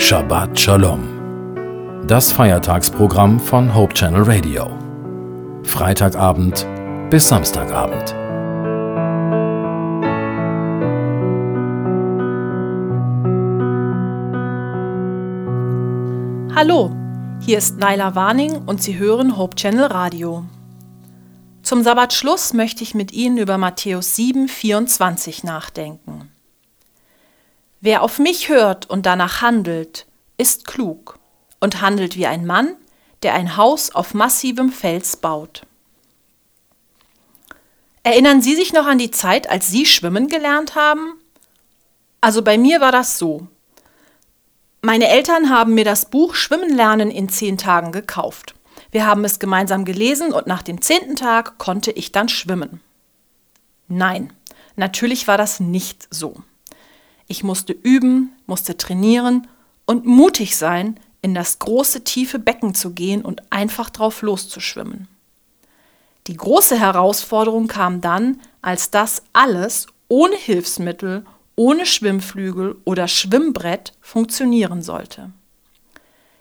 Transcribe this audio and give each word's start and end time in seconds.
Shabbat 0.00 0.58
Shalom. 0.58 2.06
Das 2.08 2.32
Feiertagsprogramm 2.32 3.38
von 3.38 3.72
Hope 3.74 3.92
Channel 3.92 4.22
Radio. 4.22 4.70
Freitagabend 5.62 6.66
bis 7.10 7.28
Samstagabend. 7.28 8.14
Hallo, 16.56 16.90
hier 17.40 17.58
ist 17.58 17.78
Naila 17.78 18.14
Warning 18.14 18.56
und 18.66 18.82
Sie 18.82 18.98
hören 18.98 19.36
Hope 19.36 19.54
Channel 19.54 19.84
Radio. 19.84 20.44
Zum 21.62 21.82
Sabbatschluss 21.82 22.54
möchte 22.54 22.82
ich 22.82 22.94
mit 22.94 23.12
Ihnen 23.12 23.36
über 23.36 23.58
Matthäus 23.58 24.16
7, 24.16 24.48
24 24.48 25.44
nachdenken. 25.44 26.30
Wer 27.80 28.02
auf 28.02 28.18
mich 28.18 28.50
hört 28.50 28.90
und 28.90 29.06
danach 29.06 29.40
handelt, 29.40 30.06
ist 30.36 30.66
klug 30.66 31.18
und 31.60 31.80
handelt 31.80 32.16
wie 32.16 32.26
ein 32.26 32.44
Mann, 32.44 32.76
der 33.22 33.34
ein 33.34 33.56
Haus 33.56 33.94
auf 33.94 34.12
massivem 34.12 34.70
Fels 34.70 35.16
baut. 35.16 35.62
Erinnern 38.02 38.42
Sie 38.42 38.54
sich 38.54 38.72
noch 38.72 38.86
an 38.86 38.98
die 38.98 39.10
Zeit, 39.10 39.48
als 39.48 39.68
Sie 39.68 39.86
schwimmen 39.86 40.28
gelernt 40.28 40.74
haben? 40.74 41.14
Also 42.20 42.42
bei 42.42 42.58
mir 42.58 42.80
war 42.80 42.92
das 42.92 43.18
so. 43.18 43.48
Meine 44.82 45.08
Eltern 45.08 45.50
haben 45.50 45.74
mir 45.74 45.84
das 45.84 46.08
Buch 46.08 46.34
Schwimmen 46.34 46.74
lernen 46.74 47.10
in 47.10 47.28
zehn 47.28 47.58
Tagen 47.58 47.92
gekauft. 47.92 48.54
Wir 48.90 49.06
haben 49.06 49.24
es 49.24 49.38
gemeinsam 49.38 49.84
gelesen 49.84 50.32
und 50.32 50.46
nach 50.46 50.62
dem 50.62 50.82
zehnten 50.82 51.16
Tag 51.16 51.58
konnte 51.58 51.92
ich 51.92 52.12
dann 52.12 52.28
schwimmen. 52.28 52.80
Nein, 53.88 54.32
natürlich 54.76 55.28
war 55.28 55.38
das 55.38 55.60
nicht 55.60 56.08
so. 56.10 56.42
Ich 57.30 57.44
musste 57.44 57.72
üben, 57.72 58.32
musste 58.46 58.76
trainieren 58.76 59.46
und 59.86 60.04
mutig 60.04 60.56
sein, 60.56 60.98
in 61.22 61.32
das 61.32 61.60
große 61.60 62.02
tiefe 62.02 62.40
Becken 62.40 62.74
zu 62.74 62.90
gehen 62.90 63.22
und 63.22 63.52
einfach 63.52 63.88
drauf 63.88 64.22
loszuschwimmen. 64.22 65.06
Die 66.26 66.36
große 66.36 66.76
Herausforderung 66.76 67.68
kam 67.68 68.00
dann, 68.00 68.40
als 68.62 68.90
das 68.90 69.22
alles 69.32 69.86
ohne 70.08 70.34
Hilfsmittel, 70.34 71.24
ohne 71.54 71.86
Schwimmflügel 71.86 72.74
oder 72.84 73.06
Schwimmbrett 73.06 73.92
funktionieren 74.00 74.82
sollte. 74.82 75.30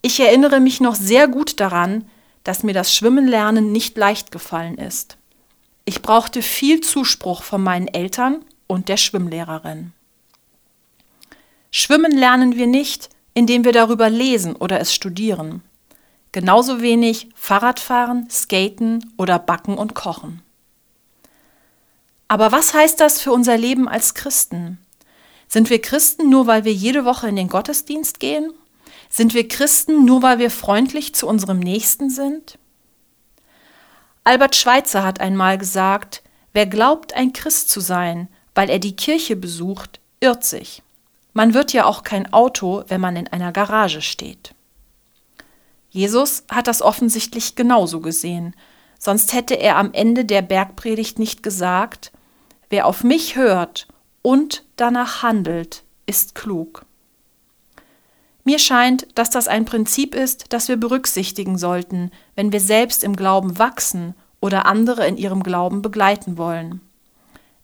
Ich 0.00 0.18
erinnere 0.18 0.60
mich 0.60 0.80
noch 0.80 0.94
sehr 0.94 1.28
gut 1.28 1.60
daran, 1.60 2.06
dass 2.42 2.62
mir 2.62 2.72
das 2.72 2.96
Schwimmenlernen 2.96 3.70
nicht 3.70 3.98
leicht 3.98 4.32
gefallen 4.32 4.78
ist. 4.78 5.18
Ich 5.84 6.00
brauchte 6.00 6.40
viel 6.40 6.80
Zuspruch 6.80 7.42
von 7.42 7.62
meinen 7.62 7.86
Eltern 7.86 8.42
und 8.66 8.88
der 8.88 8.96
Schwimmlehrerin. 8.96 9.92
Schwimmen 11.70 12.12
lernen 12.12 12.56
wir 12.56 12.66
nicht, 12.66 13.10
indem 13.34 13.64
wir 13.64 13.72
darüber 13.72 14.10
lesen 14.10 14.56
oder 14.56 14.80
es 14.80 14.92
studieren. 14.92 15.62
Genauso 16.32 16.80
wenig 16.80 17.28
Fahrradfahren, 17.34 18.28
Skaten 18.30 19.12
oder 19.16 19.38
Backen 19.38 19.76
und 19.78 19.94
Kochen. 19.94 20.42
Aber 22.28 22.52
was 22.52 22.74
heißt 22.74 23.00
das 23.00 23.20
für 23.20 23.32
unser 23.32 23.56
Leben 23.56 23.88
als 23.88 24.14
Christen? 24.14 24.78
Sind 25.48 25.68
wir 25.70 25.82
Christen 25.82 26.30
nur, 26.30 26.46
weil 26.46 26.64
wir 26.64 26.72
jede 26.72 27.04
Woche 27.04 27.28
in 27.28 27.34
den 27.34 27.48
Gottesdienst 27.48 28.20
gehen? 28.20 28.52
Sind 29.08 29.34
wir 29.34 29.48
Christen 29.48 30.04
nur, 30.04 30.22
weil 30.22 30.38
wir 30.38 30.50
freundlich 30.50 31.14
zu 31.14 31.26
unserem 31.26 31.58
Nächsten 31.58 32.08
sind? 32.08 32.56
Albert 34.22 34.54
Schweitzer 34.54 35.02
hat 35.02 35.20
einmal 35.20 35.58
gesagt, 35.58 36.22
wer 36.52 36.66
glaubt, 36.66 37.14
ein 37.14 37.32
Christ 37.32 37.68
zu 37.70 37.80
sein, 37.80 38.28
weil 38.54 38.70
er 38.70 38.78
die 38.78 38.94
Kirche 38.94 39.34
besucht, 39.34 39.98
irrt 40.20 40.44
sich. 40.44 40.82
Man 41.32 41.54
wird 41.54 41.72
ja 41.72 41.84
auch 41.84 42.02
kein 42.02 42.32
Auto, 42.32 42.84
wenn 42.88 43.00
man 43.00 43.16
in 43.16 43.28
einer 43.28 43.52
Garage 43.52 44.02
steht. 44.02 44.54
Jesus 45.90 46.44
hat 46.50 46.66
das 46.66 46.82
offensichtlich 46.82 47.56
genauso 47.56 48.00
gesehen, 48.00 48.54
sonst 48.98 49.32
hätte 49.32 49.54
er 49.54 49.76
am 49.76 49.92
Ende 49.92 50.24
der 50.24 50.42
Bergpredigt 50.42 51.18
nicht 51.18 51.42
gesagt, 51.42 52.12
wer 52.68 52.86
auf 52.86 53.02
mich 53.02 53.36
hört 53.36 53.88
und 54.22 54.64
danach 54.76 55.22
handelt, 55.22 55.82
ist 56.06 56.34
klug. 56.34 56.84
Mir 58.44 58.58
scheint, 58.58 59.06
dass 59.16 59.30
das 59.30 59.48
ein 59.48 59.64
Prinzip 59.64 60.14
ist, 60.14 60.52
das 60.52 60.68
wir 60.68 60.76
berücksichtigen 60.76 61.58
sollten, 61.58 62.10
wenn 62.34 62.52
wir 62.52 62.60
selbst 62.60 63.04
im 63.04 63.14
Glauben 63.14 63.58
wachsen 63.58 64.14
oder 64.40 64.66
andere 64.66 65.06
in 65.06 65.16
ihrem 65.16 65.42
Glauben 65.42 65.82
begleiten 65.82 66.38
wollen. 66.38 66.80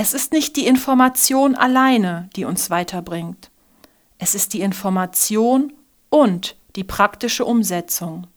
Es 0.00 0.14
ist 0.14 0.30
nicht 0.30 0.54
die 0.54 0.68
Information 0.68 1.56
alleine, 1.56 2.30
die 2.36 2.44
uns 2.44 2.70
weiterbringt. 2.70 3.50
Es 4.18 4.36
ist 4.36 4.54
die 4.54 4.60
Information 4.60 5.72
und 6.08 6.54
die 6.76 6.84
praktische 6.84 7.44
Umsetzung. 7.44 8.28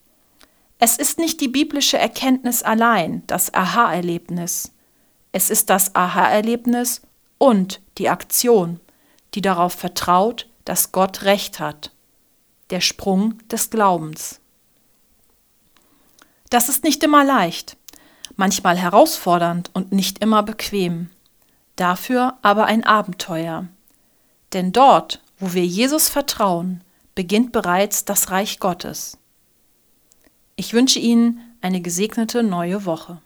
Es 0.79 0.97
ist 0.97 1.19
nicht 1.19 1.39
die 1.39 1.47
biblische 1.47 1.99
Erkenntnis 1.99 2.63
allein, 2.63 3.21
das 3.27 3.53
Aha-Erlebnis. 3.53 4.71
Es 5.33 5.51
ist 5.51 5.69
das 5.69 5.93
Aha-Erlebnis 5.93 7.03
und 7.37 7.79
die 7.99 8.09
Aktion, 8.09 8.79
die 9.35 9.41
darauf 9.41 9.73
vertraut, 9.73 10.49
dass 10.65 10.91
Gott 10.91 11.21
Recht 11.21 11.59
hat. 11.59 11.91
Der 12.71 12.81
Sprung 12.81 13.37
des 13.49 13.69
Glaubens. 13.69 14.41
Das 16.49 16.69
ist 16.69 16.83
nicht 16.83 17.03
immer 17.03 17.23
leicht, 17.23 17.77
manchmal 18.35 18.79
herausfordernd 18.79 19.69
und 19.73 19.91
nicht 19.91 20.23
immer 20.23 20.41
bequem. 20.41 21.11
Dafür 21.75 22.37
aber 22.41 22.65
ein 22.65 22.83
Abenteuer. 22.83 23.67
Denn 24.53 24.71
dort, 24.71 25.21
wo 25.39 25.53
wir 25.53 25.65
Jesus 25.65 26.09
vertrauen, 26.09 26.81
beginnt 27.15 27.51
bereits 27.51 28.05
das 28.05 28.31
Reich 28.31 28.59
Gottes. 28.59 29.17
Ich 30.55 30.73
wünsche 30.73 30.99
Ihnen 30.99 31.39
eine 31.61 31.81
gesegnete 31.81 32.43
neue 32.43 32.85
Woche. 32.85 33.21